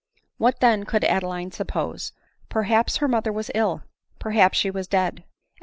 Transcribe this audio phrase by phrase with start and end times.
[0.39, 2.11] What then, could Adeline suppose?
[2.49, 3.83] Perhaps her mother was ill;
[4.17, 5.23] perhaps she was dead; and.